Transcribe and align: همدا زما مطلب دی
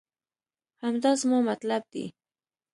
همدا 0.83 1.11
زما 1.21 1.39
مطلب 1.49 1.83
دی 1.91 2.05